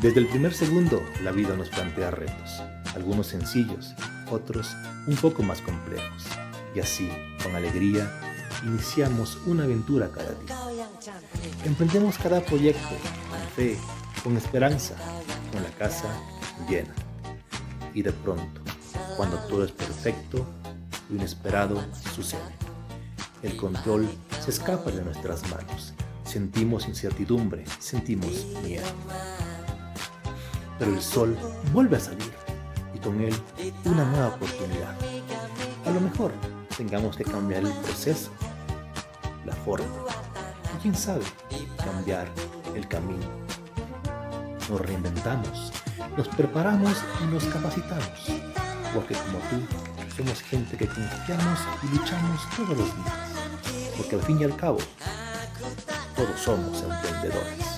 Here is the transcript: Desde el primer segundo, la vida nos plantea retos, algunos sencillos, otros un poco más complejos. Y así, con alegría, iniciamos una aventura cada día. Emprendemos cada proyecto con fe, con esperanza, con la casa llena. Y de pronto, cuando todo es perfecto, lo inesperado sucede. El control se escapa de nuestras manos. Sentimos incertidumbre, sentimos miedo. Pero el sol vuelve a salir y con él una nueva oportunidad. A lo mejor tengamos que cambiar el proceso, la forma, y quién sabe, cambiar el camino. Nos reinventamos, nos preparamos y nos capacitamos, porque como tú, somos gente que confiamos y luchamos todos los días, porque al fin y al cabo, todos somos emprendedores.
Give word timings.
Desde 0.00 0.20
el 0.20 0.28
primer 0.28 0.52
segundo, 0.52 1.02
la 1.22 1.32
vida 1.32 1.56
nos 1.56 1.70
plantea 1.70 2.10
retos, 2.10 2.62
algunos 2.94 3.28
sencillos, 3.28 3.94
otros 4.30 4.76
un 5.06 5.16
poco 5.16 5.42
más 5.42 5.62
complejos. 5.62 6.26
Y 6.74 6.80
así, 6.80 7.10
con 7.42 7.56
alegría, 7.56 8.12
iniciamos 8.62 9.38
una 9.46 9.64
aventura 9.64 10.10
cada 10.10 10.32
día. 10.32 10.54
Emprendemos 11.64 12.18
cada 12.18 12.42
proyecto 12.42 12.90
con 13.30 13.40
fe, 13.56 13.78
con 14.22 14.36
esperanza, 14.36 14.96
con 15.50 15.62
la 15.62 15.70
casa 15.70 16.08
llena. 16.68 16.94
Y 17.94 18.02
de 18.02 18.12
pronto, 18.12 18.60
cuando 19.16 19.38
todo 19.48 19.64
es 19.64 19.72
perfecto, 19.72 20.46
lo 21.08 21.16
inesperado 21.16 21.82
sucede. 22.14 22.40
El 23.42 23.56
control 23.56 24.06
se 24.44 24.50
escapa 24.50 24.90
de 24.90 25.02
nuestras 25.02 25.42
manos. 25.48 25.94
Sentimos 26.24 26.86
incertidumbre, 26.86 27.64
sentimos 27.78 28.44
miedo. 28.62 28.84
Pero 30.78 30.92
el 30.92 31.02
sol 31.02 31.36
vuelve 31.72 31.96
a 31.96 32.00
salir 32.00 32.32
y 32.94 32.98
con 32.98 33.20
él 33.20 33.34
una 33.84 34.04
nueva 34.04 34.28
oportunidad. 34.28 34.94
A 35.86 35.90
lo 35.90 36.00
mejor 36.00 36.32
tengamos 36.76 37.16
que 37.16 37.24
cambiar 37.24 37.64
el 37.64 37.72
proceso, 37.72 38.30
la 39.44 39.54
forma, 39.54 39.86
y 40.74 40.82
quién 40.82 40.94
sabe, 40.94 41.24
cambiar 41.82 42.28
el 42.74 42.86
camino. 42.88 43.26
Nos 44.68 44.80
reinventamos, 44.80 45.72
nos 46.16 46.28
preparamos 46.28 46.96
y 47.22 47.32
nos 47.32 47.44
capacitamos, 47.44 48.26
porque 48.94 49.14
como 49.14 49.38
tú, 49.50 50.16
somos 50.16 50.42
gente 50.42 50.76
que 50.76 50.86
confiamos 50.86 51.60
y 51.82 51.96
luchamos 51.96 52.40
todos 52.56 52.76
los 52.76 52.96
días, 52.96 53.94
porque 53.96 54.16
al 54.16 54.22
fin 54.22 54.40
y 54.40 54.44
al 54.44 54.56
cabo, 54.56 54.78
todos 56.16 56.40
somos 56.40 56.82
emprendedores. 56.82 57.75